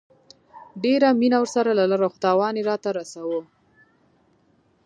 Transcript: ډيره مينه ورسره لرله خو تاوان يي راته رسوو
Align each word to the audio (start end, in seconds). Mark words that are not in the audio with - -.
ډيره 0.83 1.09
مينه 1.21 1.37
ورسره 1.41 1.71
لرله 1.79 2.07
خو 2.11 2.17
تاوان 2.25 2.53
يي 2.57 2.63
راته 2.69 2.89
رسوو 2.99 3.39